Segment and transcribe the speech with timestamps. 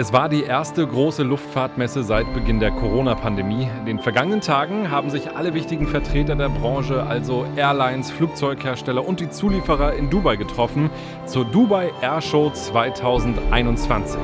[0.00, 3.68] Es war die erste große Luftfahrtmesse seit Beginn der Corona-Pandemie.
[3.80, 9.18] In den vergangenen Tagen haben sich alle wichtigen Vertreter der Branche, also Airlines, Flugzeughersteller und
[9.18, 10.88] die Zulieferer in Dubai getroffen
[11.26, 14.20] zur Dubai Airshow 2021.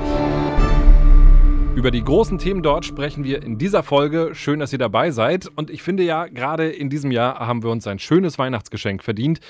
[1.75, 4.31] Über die großen Themen dort sprechen wir in dieser Folge.
[4.33, 5.49] Schön, dass ihr dabei seid.
[5.57, 9.41] Und ich finde ja, gerade in diesem Jahr haben wir uns ein schönes Weihnachtsgeschenk verdient.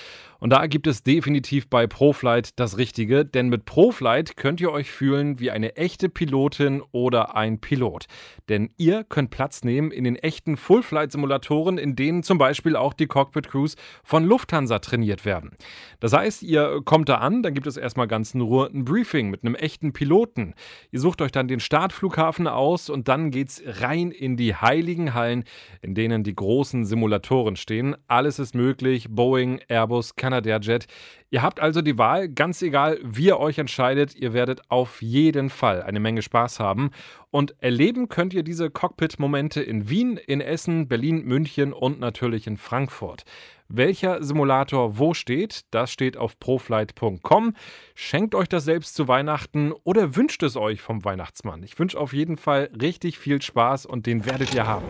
[0.44, 4.90] Und da gibt es definitiv bei ProFlight das Richtige, denn mit ProFlight könnt ihr euch
[4.90, 8.04] fühlen wie eine echte Pilotin oder ein Pilot.
[8.50, 13.06] Denn ihr könnt Platz nehmen in den echten Full-Flight-Simulatoren, in denen zum Beispiel auch die
[13.06, 15.52] Cockpit-Crews von Lufthansa trainiert werden.
[15.98, 19.30] Das heißt, ihr kommt da an, dann gibt es erstmal ganz in Ruhe ein Briefing
[19.30, 20.52] mit einem echten Piloten.
[20.90, 25.44] Ihr sucht euch dann den Startflughafen aus und dann geht's rein in die heiligen Hallen,
[25.80, 27.96] in denen die großen Simulatoren stehen.
[28.08, 30.33] Alles ist möglich: Boeing, Airbus, Canada.
[30.40, 30.86] Jet.
[31.30, 35.50] Ihr habt also die Wahl, ganz egal, wie ihr euch entscheidet, ihr werdet auf jeden
[35.50, 36.90] Fall eine Menge Spaß haben.
[37.30, 42.56] Und erleben könnt ihr diese Cockpit-Momente in Wien, in Essen, Berlin, München und natürlich in
[42.56, 43.24] Frankfurt.
[43.68, 47.54] Welcher Simulator wo steht, das steht auf proflight.com.
[47.94, 51.62] Schenkt euch das selbst zu Weihnachten oder wünscht es euch vom Weihnachtsmann.
[51.62, 54.84] Ich wünsche auf jeden Fall richtig viel Spaß und den werdet ihr haben.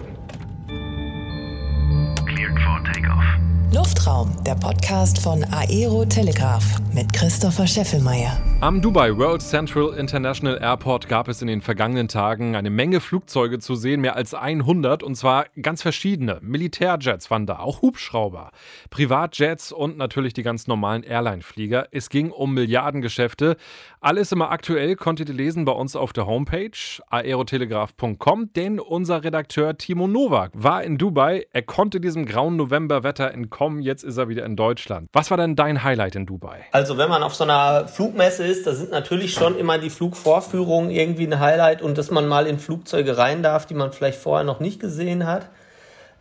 [3.75, 8.41] Luftraum, der Podcast von Aero Telegraph mit Christopher Scheffelmeier.
[8.61, 13.59] Am Dubai World Central International Airport gab es in den vergangenen Tagen eine Menge Flugzeuge
[13.59, 16.39] zu sehen, mehr als 100 und zwar ganz verschiedene.
[16.41, 18.53] Militärjets waren da, auch Hubschrauber,
[18.91, 21.89] Privatjets und natürlich die ganz normalen Airline-Flieger.
[21.91, 23.57] Es ging um Milliardengeschäfte.
[24.01, 26.71] Alles immer aktuell konntet ihr lesen bei uns auf der Homepage
[27.11, 31.47] aerotelegraph.com, denn unser Redakteur Timo Nowak war in Dubai.
[31.53, 35.09] Er konnte diesem grauen Novemberwetter entkommen gekommen, jetzt ist er wieder in Deutschland.
[35.13, 36.65] Was war denn dein Highlight in Dubai?
[36.73, 40.91] Also wenn man auf so einer Flugmesse ist, da sind natürlich schon immer die Flugvorführungen
[40.91, 44.45] irgendwie ein Highlight und dass man mal in Flugzeuge rein darf, die man vielleicht vorher
[44.45, 45.49] noch nicht gesehen hat.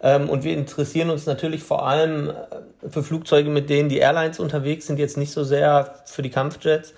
[0.01, 4.39] Ähm, und wir interessieren uns natürlich vor allem äh, für Flugzeuge, mit denen die Airlines
[4.39, 6.93] unterwegs sind, jetzt nicht so sehr für die Kampfjets.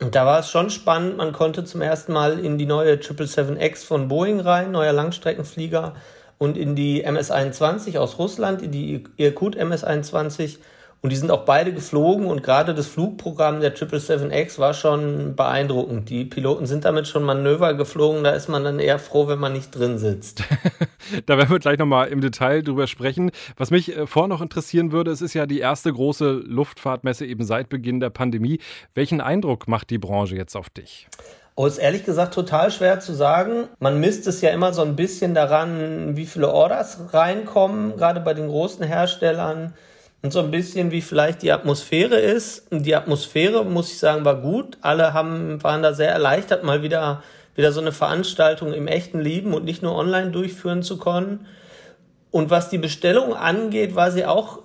[0.00, 1.16] Und da war es schon spannend.
[1.16, 5.94] Man konnte zum ersten Mal in die neue 777X von Boeing rein, neuer Langstreckenflieger
[6.42, 10.56] und in die MS-21 aus Russland, in die Irkut MS-21.
[11.00, 16.10] Und die sind auch beide geflogen und gerade das Flugprogramm der 777X war schon beeindruckend.
[16.10, 19.52] Die Piloten sind damit schon Manöver geflogen, da ist man dann eher froh, wenn man
[19.52, 20.42] nicht drin sitzt.
[21.26, 23.30] da werden wir gleich nochmal im Detail drüber sprechen.
[23.56, 27.44] Was mich äh, vorher noch interessieren würde, es ist ja die erste große Luftfahrtmesse eben
[27.44, 28.58] seit Beginn der Pandemie.
[28.96, 31.06] Welchen Eindruck macht die Branche jetzt auf dich?
[31.54, 33.68] Oh, ist ehrlich gesagt total schwer zu sagen.
[33.78, 38.32] Man misst es ja immer so ein bisschen daran, wie viele Orders reinkommen, gerade bei
[38.32, 39.74] den großen Herstellern.
[40.22, 42.68] Und so ein bisschen, wie vielleicht die Atmosphäre ist.
[42.70, 44.78] Die Atmosphäre, muss ich sagen, war gut.
[44.80, 47.22] Alle haben, waren da sehr erleichtert, mal wieder,
[47.54, 51.46] wieder so eine Veranstaltung im echten Leben und nicht nur online durchführen zu können.
[52.30, 54.60] Und was die Bestellung angeht, war sie auch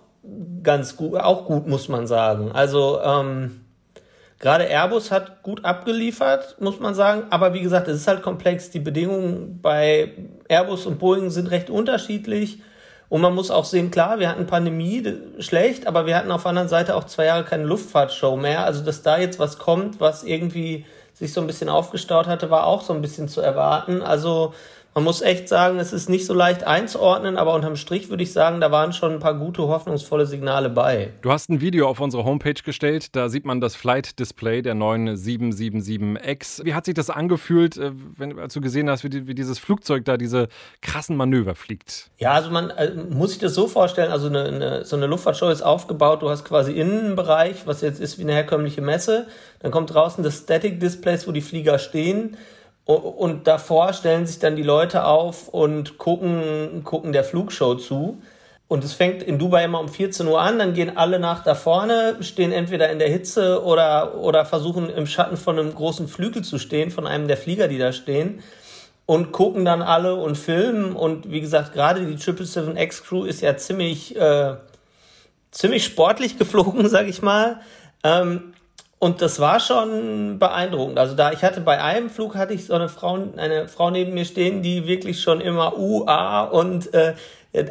[0.64, 2.52] ganz gut, auch gut, muss man sagen.
[2.54, 3.67] Also, ähm,
[4.40, 7.24] Gerade Airbus hat gut abgeliefert, muss man sagen.
[7.32, 8.70] Aber wie gesagt, es ist halt komplex.
[8.70, 10.14] Die Bedingungen bei
[10.48, 12.60] Airbus und Boeing sind recht unterschiedlich.
[13.10, 15.02] Und man muss auch sehen, klar, wir hatten Pandemie,
[15.40, 18.66] schlecht, aber wir hatten auf der anderen Seite auch zwei Jahre keine Luftfahrtshow mehr.
[18.66, 22.68] Also, dass da jetzt was kommt, was irgendwie sich so ein bisschen aufgestaut hatte, war
[22.68, 24.02] auch so ein bisschen zu erwarten.
[24.02, 24.54] Also,
[24.98, 28.34] man muss echt sagen, es ist nicht so leicht einzuordnen, aber unterm Strich würde ich
[28.34, 31.14] sagen, da waren schon ein paar gute, hoffnungsvolle Signale bei.
[31.22, 34.74] Du hast ein Video auf unsere Homepage gestellt, da sieht man das Flight Display der
[34.74, 36.66] neuen 777X.
[36.66, 40.04] Wie hat sich das angefühlt, äh, wenn als du gesehen hast, wie, wie dieses Flugzeug
[40.04, 40.48] da diese
[40.82, 42.10] krassen Manöver fliegt?
[42.18, 45.50] Ja, also man äh, muss sich das so vorstellen, also eine, eine, so eine Luftfahrtshow
[45.50, 49.28] ist aufgebaut, du hast quasi innen einen Bereich, was jetzt ist wie eine herkömmliche Messe,
[49.60, 52.36] dann kommt draußen das Static Displays, wo die Flieger stehen
[52.88, 58.22] und davor stellen sich dann die Leute auf und gucken, gucken der Flugshow zu.
[58.70, 61.56] Und es fängt in Dubai immer um 14 Uhr an, dann gehen alle nach da
[61.56, 66.44] vorne, stehen entweder in der Hitze oder, oder versuchen im Schatten von einem großen Flügel
[66.44, 68.44] zu stehen, von einem der Flieger, die da stehen,
[69.06, 70.98] und gucken dann alle und filmen.
[70.98, 74.56] Und wie gesagt, gerade die 777X Crew ist ja ziemlich, äh,
[75.52, 77.62] ziemlich sportlich geflogen, sag ich mal.
[78.04, 78.54] Ähm,
[79.00, 80.98] und das war schon beeindruckend.
[80.98, 84.14] Also da ich hatte bei einem Flug hatte ich so eine Frau, eine Frau neben
[84.14, 87.14] mir stehen, die wirklich schon immer UA und äh,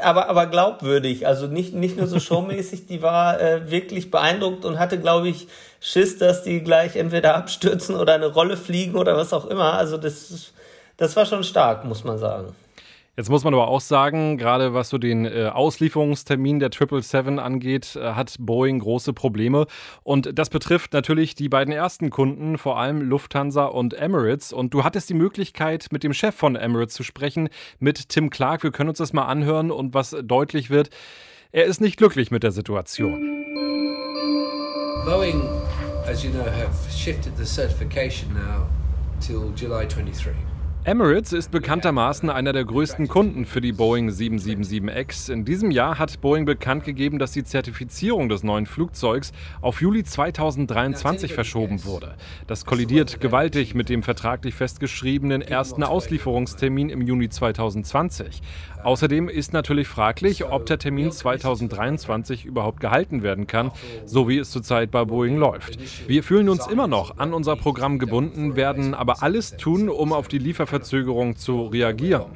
[0.03, 1.27] aber aber glaubwürdig.
[1.27, 2.87] Also nicht nicht nur so showmäßig.
[2.87, 5.49] Die war äh, wirklich beeindruckt und hatte, glaube ich,
[5.81, 9.75] Schiss, dass die gleich entweder abstürzen oder eine Rolle fliegen oder was auch immer.
[9.75, 10.53] Also das
[10.97, 12.55] das war schon stark, muss man sagen.
[13.17, 17.97] Jetzt muss man aber auch sagen, gerade was so den äh, Auslieferungstermin der 777 angeht,
[17.97, 19.67] äh, hat Boeing große Probleme.
[20.03, 24.53] Und das betrifft natürlich die beiden ersten Kunden, vor allem Lufthansa und Emirates.
[24.53, 27.49] Und du hattest die Möglichkeit, mit dem Chef von Emirates zu sprechen,
[27.79, 28.63] mit Tim Clark.
[28.63, 30.91] Wir können uns das mal anhören und was deutlich wird,
[31.53, 33.15] er ist nicht glücklich mit der Situation.
[35.07, 35.41] Boeing,
[36.07, 38.67] as you know, have shifted the certification now
[39.21, 40.35] till July 23.
[40.87, 45.33] Emirates ist bekanntermaßen einer der größten Kunden für die Boeing 777X.
[45.33, 50.05] In diesem Jahr hat Boeing bekannt gegeben, dass die Zertifizierung des neuen Flugzeugs auf Juli
[50.05, 52.15] 2023 verschoben wurde.
[52.47, 58.41] Das kollidiert gewaltig mit dem vertraglich festgeschriebenen ersten Auslieferungstermin im Juni 2020.
[58.87, 63.73] Außerdem ist natürlich fraglich, ob der Termin 2023 überhaupt gehalten werden kann,
[64.05, 66.09] so wie es zurzeit bei Boeing läuft.
[66.09, 70.29] Wir fühlen uns immer noch an unser Programm gebunden, werden aber alles tun, um auf
[70.29, 72.27] die Lieferverzögerung zu reagieren.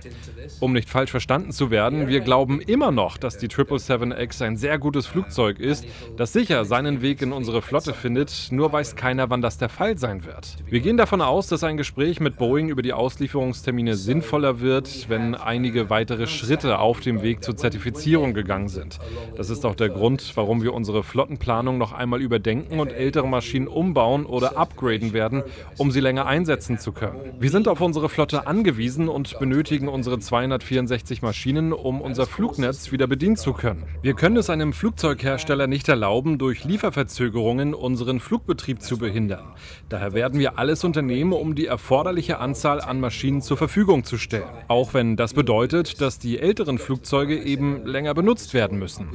[0.58, 4.80] Um nicht falsch verstanden zu werden, wir glauben immer noch, dass die 777X ein sehr
[4.80, 5.84] gutes Flugzeug ist,
[6.16, 9.96] das sicher seinen Weg in unsere Flotte findet, nur weiß keiner, wann das der Fall
[9.98, 10.56] sein wird.
[10.68, 15.36] Wir gehen davon aus, dass ein Gespräch mit Boeing über die Auslieferungstermine sinnvoller wird, wenn
[15.36, 18.98] einige weitere Schritte auf dem Weg zur Zertifizierung gegangen sind.
[19.36, 23.68] Das ist auch der Grund, warum wir unsere Flottenplanung noch einmal überdenken und ältere Maschinen
[23.68, 25.42] umbauen oder upgraden werden,
[25.76, 27.20] um sie länger einsetzen zu können.
[27.38, 33.06] Wir sind auf unsere Flotte angewiesen und benötigen unsere 264 Maschinen, um unser Flugnetz wieder
[33.06, 33.84] bedienen zu können.
[34.00, 39.44] Wir können es einem Flugzeughersteller nicht erlauben, durch Lieferverzögerungen unseren Flugbetrieb zu behindern.
[39.90, 44.48] Daher werden wir alles unternehmen, um die erforderliche Anzahl an Maschinen zur Verfügung zu stellen.
[44.68, 49.08] Auch wenn das bedeutet, dass die älteren Flugzeuge eben länger benutzt werden müssen.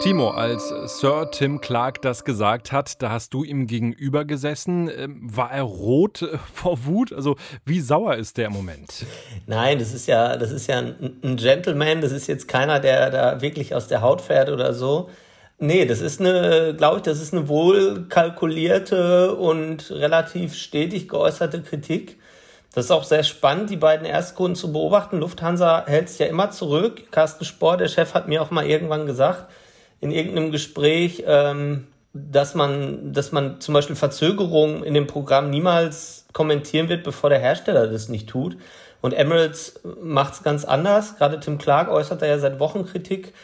[0.00, 4.90] Timo, als Sir Tim Clark das gesagt hat, da hast du ihm gegenüber gesessen.
[4.94, 7.12] Ähm, war er rot äh, vor Wut?
[7.12, 9.06] Also wie sauer ist der im Moment?
[9.46, 12.02] Nein, das ist ja, das ist ja ein Gentleman.
[12.02, 15.08] Das ist jetzt keiner, der da wirklich aus der Haut fährt oder so.
[15.58, 21.62] Nee, das ist eine, glaube ich, das ist eine wohl kalkulierte und relativ stetig geäußerte
[21.62, 22.18] Kritik.
[22.74, 25.20] Das ist auch sehr spannend, die beiden Erstkunden zu beobachten.
[25.20, 27.12] Lufthansa hält sich ja immer zurück.
[27.12, 29.46] Carsten Spohr, der Chef, hat mir auch mal irgendwann gesagt,
[30.00, 36.26] in irgendeinem Gespräch, ähm, dass man, dass man zum Beispiel Verzögerungen in dem Programm niemals
[36.32, 38.56] kommentieren wird, bevor der Hersteller das nicht tut.
[39.00, 41.16] Und Emirates macht es ganz anders.
[41.16, 43.34] Gerade Tim Clark äußert da ja seit Wochen Kritik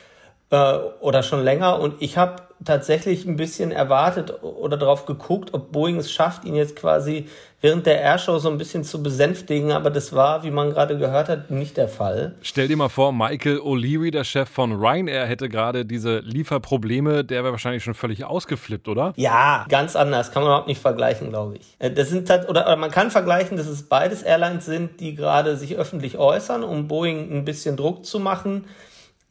[0.50, 1.80] äh, oder schon länger.
[1.80, 6.54] Und ich habe tatsächlich ein bisschen erwartet oder darauf geguckt, ob Boeing es schafft, ihn
[6.54, 7.26] jetzt quasi
[7.62, 11.28] während der Airshow so ein bisschen zu besänftigen, aber das war, wie man gerade gehört
[11.28, 12.34] hat, nicht der Fall.
[12.42, 17.44] Stell dir mal vor, Michael O'Leary, der Chef von Ryanair, hätte gerade diese Lieferprobleme, der
[17.44, 19.12] wäre wahrscheinlich schon völlig ausgeflippt, oder?
[19.16, 21.76] Ja, ganz anders, kann man überhaupt nicht vergleichen, glaube ich.
[21.78, 25.56] Äh, das sind oder, oder man kann vergleichen, dass es beides Airlines sind, die gerade
[25.56, 28.64] sich öffentlich äußern, um Boeing ein bisschen Druck zu machen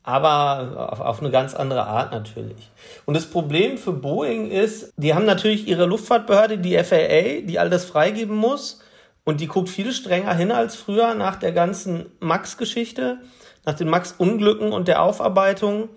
[0.10, 2.72] aber auf, auf, eine ganz andere Art natürlich.
[3.06, 7.70] Und das Problem für Boeing ist, die haben natürlich ihre Luftfahrtbehörde, die FAA, die all
[7.70, 8.82] das freigeben muss.
[9.24, 13.20] Und die guckt viel strenger hin als früher nach der ganzen Max-Geschichte,
[13.66, 15.90] nach den Max-Unglücken und der Aufarbeitung.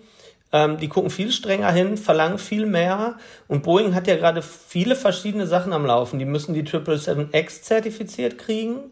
[0.53, 3.17] Ähm, die gucken viel strenger hin, verlangen viel mehr.
[3.49, 6.19] Und Boeing hat ja gerade viele verschiedene Sachen am Laufen.
[6.19, 8.91] Die müssen die 777X zertifiziert kriegen.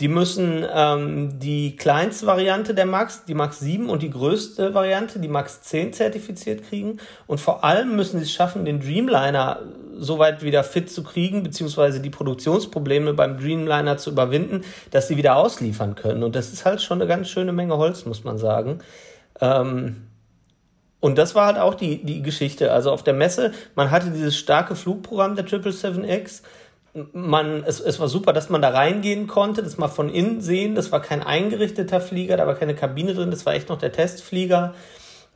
[0.00, 5.20] Die müssen ähm, die kleinste Variante der Max, die Max 7 und die größte Variante,
[5.20, 6.98] die Max 10 zertifiziert kriegen.
[7.28, 9.60] Und vor allem müssen sie es schaffen, den Dreamliner
[9.96, 15.16] so weit wieder fit zu kriegen, beziehungsweise die Produktionsprobleme beim Dreamliner zu überwinden, dass sie
[15.16, 16.24] wieder ausliefern können.
[16.24, 18.80] Und das ist halt schon eine ganz schöne Menge Holz, muss man sagen.
[19.40, 20.08] Ähm,
[21.04, 22.72] und das war halt auch die, die Geschichte.
[22.72, 26.40] Also auf der Messe, man hatte dieses starke Flugprogramm der 777X
[27.12, 30.74] man, es, es war super, dass man da reingehen konnte, das mal von innen sehen.
[30.74, 33.92] Das war kein eingerichteter Flieger, da war keine Kabine drin, das war echt noch der
[33.92, 34.74] Testflieger.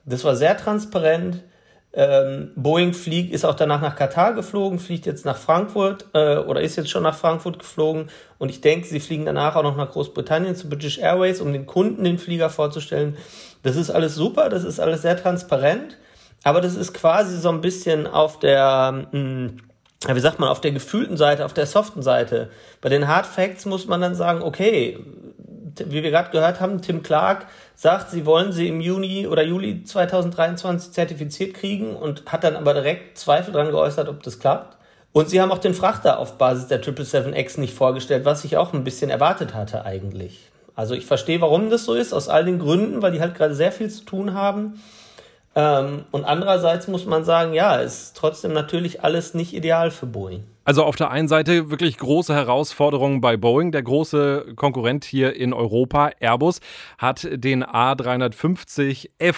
[0.05, 1.43] Das war sehr transparent.
[1.93, 6.61] Ähm, Boeing fliegt, ist auch danach nach Katar geflogen, fliegt jetzt nach Frankfurt äh, oder
[6.61, 8.11] ist jetzt schon nach Frankfurt geflogen.
[8.39, 11.67] Und ich denke, sie fliegen danach auch noch nach Großbritannien zu British Airways, um den
[11.67, 13.17] Kunden den Flieger vorzustellen.
[13.63, 15.97] Das ist alles super, das ist alles sehr transparent.
[16.45, 19.57] Aber das ist quasi so ein bisschen auf der, mh, hm,
[20.07, 22.51] wie sagt man, auf der gefühlten Seite, auf der soften Seite.
[22.81, 24.99] Bei den Hard Facts muss man dann sagen, okay,
[25.87, 29.85] wie wir gerade gehört haben, Tim Clark sagt, sie wollen sie im Juni oder Juli
[29.85, 34.77] 2023 zertifiziert kriegen und hat dann aber direkt Zweifel dran geäußert, ob das klappt.
[35.13, 38.73] Und sie haben auch den Frachter auf Basis der 777X nicht vorgestellt, was ich auch
[38.73, 40.51] ein bisschen erwartet hatte eigentlich.
[40.75, 43.55] Also ich verstehe, warum das so ist, aus all den Gründen, weil die halt gerade
[43.55, 44.81] sehr viel zu tun haben.
[45.59, 50.45] Ähm, und andererseits muss man sagen, ja, ist trotzdem natürlich alles nicht ideal für Boeing.
[50.65, 53.73] Also auf der einen Seite wirklich große Herausforderungen bei Boeing.
[53.73, 56.61] Der große Konkurrent hier in Europa, Airbus,
[56.97, 59.35] hat den A350F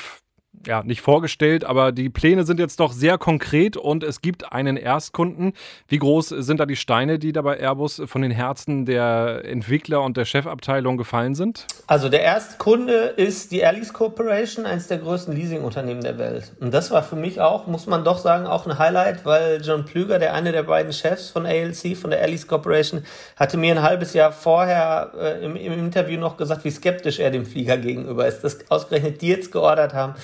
[0.67, 4.77] ja, nicht vorgestellt, aber die Pläne sind jetzt doch sehr konkret und es gibt einen
[4.77, 5.55] Erstkunden.
[5.89, 10.03] Wie groß sind da die Steine, die da bei Airbus von den Herzen der Entwickler
[10.03, 11.67] und der Chefabteilung gefallen sind?
[11.87, 16.53] Also der erste Kunde ist die Airlease Corporation, eines der größten Leasingunternehmen der Welt.
[16.61, 19.85] Und das war für mich auch, muss man doch sagen, auch ein Highlight, weil John
[19.85, 23.05] Plüger, der eine der beiden Chefs von ALC, von der Airlease Corporation,
[23.37, 27.31] hatte mir ein halbes Jahr vorher äh, im, im Interview noch gesagt, wie skeptisch er
[27.31, 30.15] dem Flieger gegenüber ist, dass ausgerechnet die jetzt geordert haben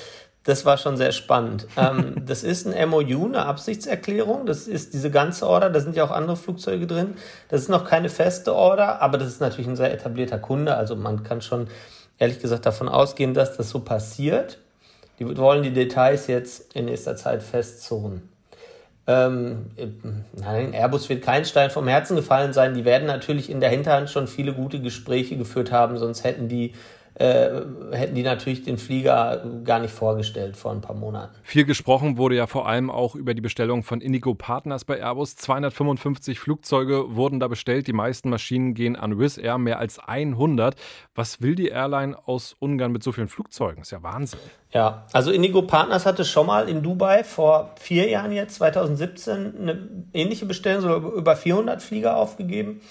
[0.46, 1.66] das war schon sehr spannend.
[1.76, 4.46] ähm, das ist ein MOU, eine Absichtserklärung.
[4.46, 5.70] Das ist diese ganze Order.
[5.70, 7.14] Da sind ja auch andere Flugzeuge drin.
[7.48, 10.76] Das ist noch keine feste Order, aber das ist natürlich ein sehr etablierter Kunde.
[10.76, 11.66] Also man kann schon
[12.18, 14.58] ehrlich gesagt davon ausgehen, dass das so passiert.
[15.18, 18.28] Die wollen die Details jetzt in nächster Zeit festzurren.
[19.08, 19.70] Ähm,
[20.32, 22.74] nein, Airbus wird kein Stein vom Herzen gefallen sein.
[22.74, 26.74] Die werden natürlich in der Hinterhand schon viele gute Gespräche geführt haben, sonst hätten die
[27.18, 31.34] äh, hätten die natürlich den Flieger gar nicht vorgestellt vor ein paar Monaten.
[31.42, 35.34] Viel gesprochen wurde ja vor allem auch über die Bestellung von Indigo Partners bei Airbus.
[35.36, 37.86] 255 Flugzeuge wurden da bestellt.
[37.86, 40.76] Die meisten Maschinen gehen an Wizz Air, mehr als 100.
[41.14, 43.78] Was will die Airline aus Ungarn mit so vielen Flugzeugen?
[43.78, 44.40] Das ist ja Wahnsinn.
[44.72, 49.88] Ja, also Indigo Partners hatte schon mal in Dubai vor vier Jahren jetzt, 2017, eine
[50.12, 52.82] ähnliche Bestellung, so über 400 Flieger aufgegeben.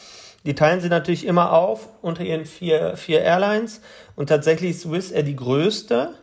[0.46, 3.82] Die teilen sie natürlich immer auf unter ihren vier, vier Airlines
[4.16, 6.14] und tatsächlich ist Swiss Air die größte.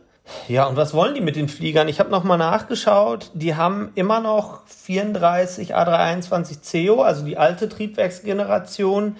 [0.47, 1.89] Ja, und was wollen die mit den Fliegern?
[1.89, 3.29] Ich habe nochmal nachgeschaut.
[3.33, 9.17] Die haben immer noch 34 A321ceo, also die alte Triebwerksgeneration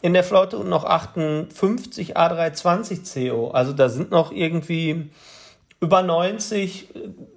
[0.00, 3.50] in der Flotte und noch 58 A320ceo.
[3.50, 5.10] Also da sind noch irgendwie
[5.80, 6.88] über 90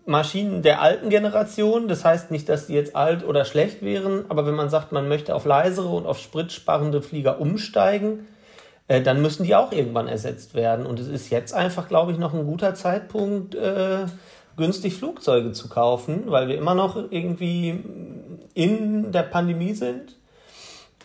[0.05, 1.87] Maschinen der alten Generation.
[1.87, 5.07] Das heißt nicht, dass die jetzt alt oder schlecht wären, aber wenn man sagt, man
[5.07, 8.27] möchte auf leisere und auf spritsparende Flieger umsteigen,
[8.87, 10.85] äh, dann müssen die auch irgendwann ersetzt werden.
[10.85, 14.05] Und es ist jetzt einfach, glaube ich, noch ein guter Zeitpunkt, äh,
[14.57, 17.79] günstig Flugzeuge zu kaufen, weil wir immer noch irgendwie
[18.53, 20.17] in der Pandemie sind.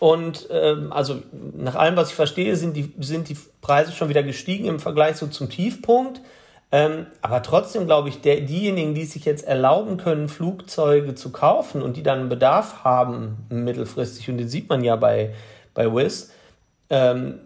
[0.01, 1.23] Und ähm, also
[1.57, 5.17] nach allem, was ich verstehe, sind die, sind die Preise schon wieder gestiegen im Vergleich
[5.17, 6.21] so zum Tiefpunkt.
[6.75, 11.83] Ähm, aber trotzdem glaube ich, der, diejenigen, die sich jetzt erlauben können, Flugzeuge zu kaufen
[11.83, 15.33] und die dann einen Bedarf haben mittelfristig, und den sieht man ja bei,
[15.73, 16.33] bei Wizz,
[16.91, 17.39] ähm,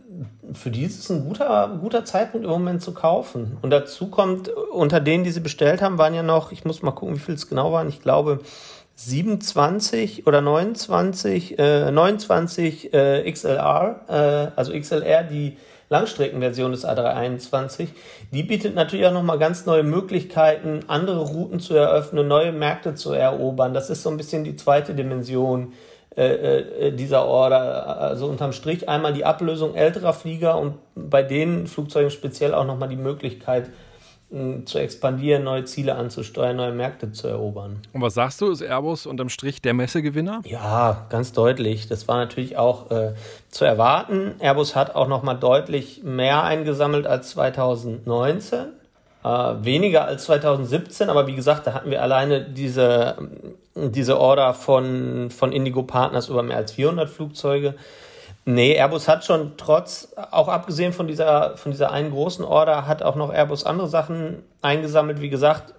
[0.55, 3.59] für die ist es ein guter, guter Zeitpunkt im Moment zu kaufen.
[3.61, 6.93] Und dazu kommt, unter denen, die sie bestellt haben, waren ja noch, ich muss mal
[6.93, 8.39] gucken, wie viel es genau waren, ich glaube
[8.95, 15.59] 27 oder 29, äh, 29 äh, XLR, äh, also XLR, die
[15.91, 17.89] Langstreckenversion des A321,
[18.33, 23.13] die bietet natürlich auch nochmal ganz neue Möglichkeiten, andere Routen zu eröffnen, neue Märkte zu
[23.13, 23.75] erobern.
[23.75, 25.73] Das ist so ein bisschen die zweite Dimension
[26.17, 28.01] äh, äh, dieser Order.
[28.01, 32.89] Also unterm Strich einmal die Ablösung älterer Flieger und bei den Flugzeugen speziell auch nochmal
[32.89, 33.71] die Möglichkeit,
[34.67, 37.81] zu expandieren, neue Ziele anzusteuern, neue Märkte zu erobern.
[37.95, 40.43] Und was sagst du, ist Airbus unterm Strich der Messegewinner?
[40.45, 41.89] Ja, ganz deutlich.
[41.89, 43.15] Das war natürlich auch äh,
[43.49, 44.35] zu erwarten.
[44.39, 48.67] Airbus hat auch noch mal deutlich mehr eingesammelt als 2019.
[49.25, 49.29] Äh,
[49.63, 53.17] weniger als 2017, aber wie gesagt, da hatten wir alleine diese,
[53.75, 57.75] diese Order von, von Indigo Partners über mehr als 400 Flugzeuge.
[58.51, 63.03] Nee, Airbus hat schon trotz, auch abgesehen von dieser, von dieser einen großen Order, hat
[63.03, 65.21] auch noch Airbus andere Sachen eingesammelt.
[65.21, 65.75] Wie gesagt,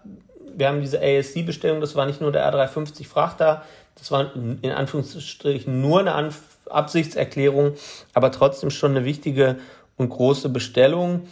[0.56, 3.64] wir haben diese ASC-Bestellung, das war nicht nur der R350 Frachter,
[3.96, 7.74] das war in Anführungsstrichen nur eine Anf Absichtserklärung,
[8.14, 9.56] aber trotzdem schon eine wichtige
[9.98, 11.24] und große Bestellung.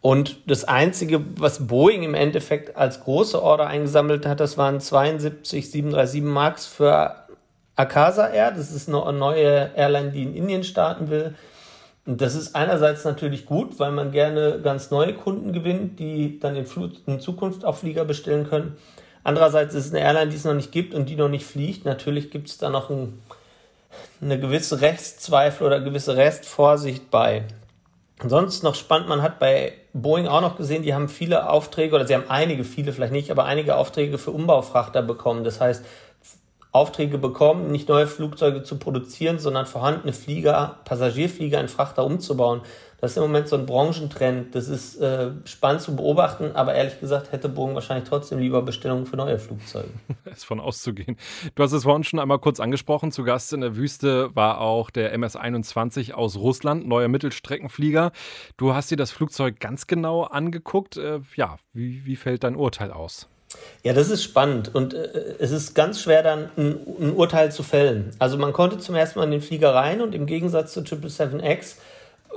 [0.00, 5.70] Und das Einzige, was Boeing im Endeffekt als große Order eingesammelt hat, das waren 72
[5.70, 7.16] 737 MAX für
[7.76, 11.34] Akasa Air, das ist eine neue Airline, die in Indien starten will.
[12.06, 16.56] Und das ist einerseits natürlich gut, weil man gerne ganz neue Kunden gewinnt, die dann
[16.56, 16.66] in,
[17.06, 18.76] in Zukunft auch Flieger bestellen können.
[19.22, 21.84] Andererseits ist es eine Airline, die es noch nicht gibt und die noch nicht fliegt.
[21.84, 23.20] Natürlich gibt es da noch ein,
[24.20, 27.44] eine gewisse Restzweifel oder gewisse Restvorsicht bei.
[28.18, 32.06] Ansonsten noch spannend, man hat bei Boeing auch noch gesehen, die haben viele Aufträge, oder
[32.06, 35.42] sie haben einige, viele vielleicht nicht, aber einige Aufträge für Umbaufrachter bekommen.
[35.42, 35.84] Das heißt,
[36.72, 42.60] Aufträge bekommen, nicht neue Flugzeuge zu produzieren, sondern vorhandene Flieger, Passagierflieger in Frachter umzubauen.
[43.00, 44.54] Das ist im Moment so ein Branchentrend.
[44.54, 49.06] Das ist äh, spannend zu beobachten, aber ehrlich gesagt hätte Boeing wahrscheinlich trotzdem lieber Bestellungen
[49.06, 49.88] für neue Flugzeuge.
[50.30, 51.16] ist von auszugehen.
[51.54, 53.10] Du hast es vorhin schon einmal kurz angesprochen.
[53.10, 58.12] Zu Gast in der Wüste war auch der MS-21 aus Russland, neuer Mittelstreckenflieger.
[58.58, 60.98] Du hast dir das Flugzeug ganz genau angeguckt.
[60.98, 63.28] Äh, ja, wie, wie fällt dein Urteil aus?
[63.82, 67.62] Ja, das ist spannend und äh, es ist ganz schwer dann ein, ein, Urteil zu
[67.62, 68.10] fällen.
[68.18, 71.76] Also man konnte zum ersten Mal in den Flieger rein und im Gegensatz zu 777X,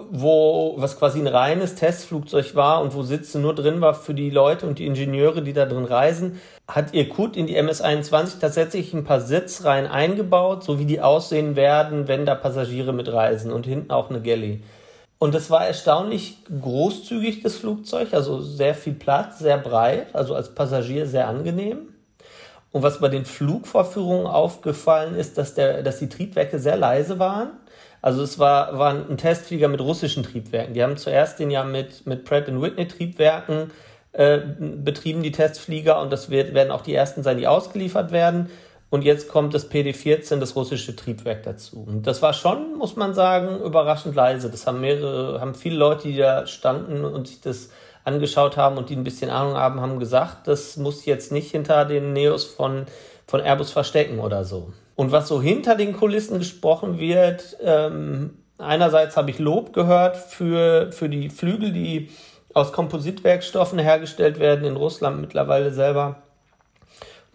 [0.10, 4.30] wo was quasi ein reines Testflugzeug war und wo Sitze nur drin war für die
[4.30, 9.04] Leute und die Ingenieure, die da drin reisen, hat Irkut in die MS-21 tatsächlich ein
[9.04, 14.10] paar Sitzreihen eingebaut, so wie die aussehen werden, wenn da Passagiere mitreisen und hinten auch
[14.10, 14.62] eine Galley.
[15.24, 20.54] Und es war erstaunlich großzügig, das Flugzeug, also sehr viel Platz, sehr breit, also als
[20.54, 21.94] Passagier sehr angenehm.
[22.74, 27.52] Und was bei den Flugvorführungen aufgefallen ist, dass, der, dass die Triebwerke sehr leise waren.
[28.02, 30.74] Also es war, war ein Testflieger mit russischen Triebwerken.
[30.74, 33.72] Die haben zuerst den ja mit, mit Pratt Whitney Triebwerken
[34.12, 38.50] äh, betrieben, die Testflieger, und das wird, werden auch die ersten sein, die ausgeliefert werden.
[38.94, 41.84] Und jetzt kommt das PD-14, das russische Triebwerk dazu.
[41.84, 44.52] Und das war schon, muss man sagen, überraschend leise.
[44.52, 47.72] Das haben mehrere, haben viele Leute, die da standen und sich das
[48.04, 51.86] angeschaut haben und die ein bisschen Ahnung haben, haben gesagt, das muss jetzt nicht hinter
[51.86, 52.86] den Neos von,
[53.26, 54.72] von Airbus verstecken oder so.
[54.94, 60.92] Und was so hinter den Kulissen gesprochen wird, ähm, einerseits habe ich Lob gehört für,
[60.92, 62.12] für die Flügel, die
[62.54, 66.22] aus Kompositwerkstoffen hergestellt werden in Russland mittlerweile selber.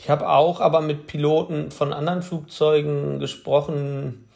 [0.01, 4.29] Ich habe auch aber mit Piloten von anderen Flugzeugen gesprochen,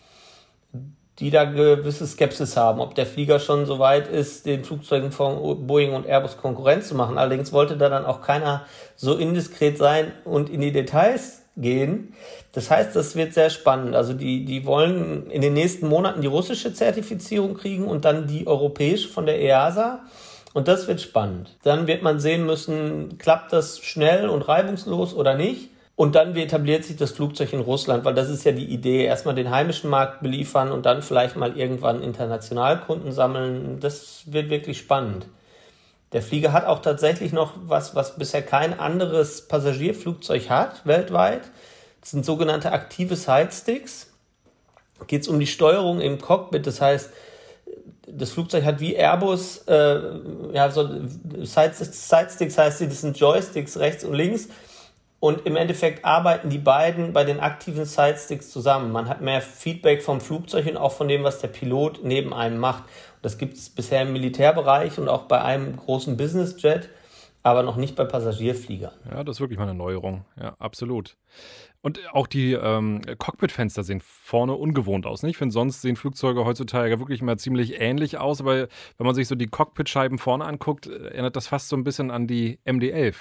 [1.19, 5.67] die da gewisse Skepsis haben, ob der Flieger schon so weit ist, den Flugzeugen von
[5.67, 7.19] Boeing und Airbus Konkurrenz zu machen.
[7.19, 8.65] Allerdings wollte da dann auch keiner
[8.97, 12.15] so indiskret sein und in die Details gehen.
[12.53, 13.95] Das heißt, das wird sehr spannend.
[13.95, 18.47] Also die, die wollen in den nächsten Monaten die russische Zertifizierung kriegen und dann die
[18.47, 20.01] europäische von der EASA.
[20.55, 21.57] Und das wird spannend.
[21.63, 25.71] Dann wird man sehen müssen, klappt das schnell und reibungslos oder nicht.
[25.95, 29.35] Und dann etabliert sich das Flugzeug in Russland, weil das ist ja die Idee, erstmal
[29.35, 33.79] den heimischen Markt beliefern und dann vielleicht mal irgendwann international Kunden sammeln.
[33.81, 35.27] Das wird wirklich spannend.
[36.13, 41.43] Der Flieger hat auch tatsächlich noch was, was bisher kein anderes Passagierflugzeug hat, weltweit.
[42.01, 44.13] Das sind sogenannte aktive Sidesticks.
[45.07, 47.11] Geht es um die Steuerung im Cockpit, das heißt,
[48.17, 50.01] das Flugzeug hat wie Airbus, äh,
[50.53, 50.89] ja, so
[51.43, 54.49] Sidesticks heißt sie, das sind Joysticks rechts und links.
[55.19, 58.91] Und im Endeffekt arbeiten die beiden bei den aktiven Sidesticks zusammen.
[58.91, 62.59] Man hat mehr Feedback vom Flugzeug und auch von dem, was der Pilot neben einem
[62.59, 62.83] macht.
[63.23, 66.89] Das gibt es bisher im Militärbereich und auch bei einem großen Businessjet,
[67.43, 68.93] aber noch nicht bei Passagierfliegern.
[69.11, 70.25] Ja, das ist wirklich mal eine Neuerung.
[70.41, 71.17] Ja, absolut.
[71.81, 75.25] Und auch die ähm, Cockpitfenster sehen vorne ungewohnt aus.
[75.25, 78.41] Ich finde, sonst sehen Flugzeuge heutzutage wirklich immer ziemlich ähnlich aus.
[78.41, 82.13] Aber wenn man sich so die Cockpitscheiben vorne anguckt, erinnert das fast so ein bisschen
[82.13, 83.15] an die MD-11.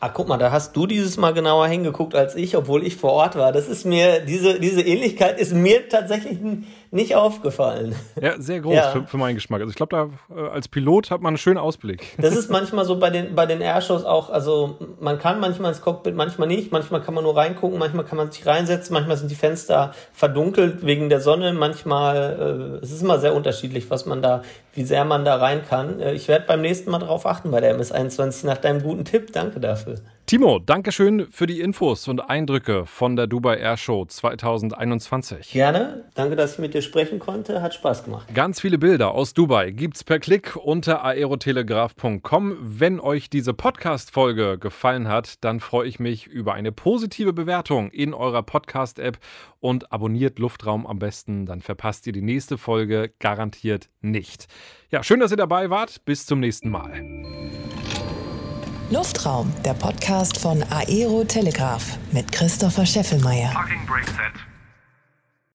[0.00, 3.12] Ah, guck mal, da hast du dieses Mal genauer hingeguckt als ich, obwohl ich vor
[3.12, 3.52] Ort war.
[3.52, 6.38] Das ist mir, diese, diese Ähnlichkeit ist mir tatsächlich
[6.94, 7.94] nicht aufgefallen.
[8.20, 8.90] Ja, sehr groß ja.
[8.90, 9.60] Für, für, meinen Geschmack.
[9.60, 9.96] Also ich glaube,
[10.30, 12.16] da äh, als Pilot hat man einen schönen Ausblick.
[12.18, 15.82] Das ist manchmal so bei den, bei den Airshows auch, also man kann manchmal ins
[15.82, 16.70] Cockpit, manchmal nicht.
[16.72, 20.86] Manchmal kann man nur reingucken, manchmal kann man sich reinsetzen, manchmal sind die Fenster verdunkelt
[20.86, 25.04] wegen der Sonne, manchmal, äh, es ist immer sehr unterschiedlich, was man da, wie sehr
[25.04, 25.98] man da rein kann.
[26.00, 29.32] Äh, ich werde beim nächsten Mal darauf achten bei der MS21 nach deinem guten Tipp.
[29.32, 29.96] Danke dafür.
[30.26, 35.50] Timo, Dankeschön für die Infos und Eindrücke von der Dubai Air Show 2021.
[35.50, 36.06] Gerne.
[36.14, 37.60] Danke, dass ich mit dir sprechen konnte.
[37.60, 38.34] Hat Spaß gemacht.
[38.34, 42.56] Ganz viele Bilder aus Dubai gibt's per Klick unter aerotelegraph.com.
[42.58, 48.14] Wenn euch diese Podcast-Folge gefallen hat, dann freue ich mich über eine positive Bewertung in
[48.14, 49.18] eurer Podcast-App
[49.60, 51.44] und abonniert Luftraum am besten.
[51.44, 54.46] Dann verpasst ihr die nächste Folge garantiert nicht.
[54.90, 56.02] Ja, schön, dass ihr dabei wart.
[56.06, 57.02] Bis zum nächsten Mal.
[58.94, 63.52] Luftraum, der Podcast von Aero Telegraph mit Christopher Scheffelmeier.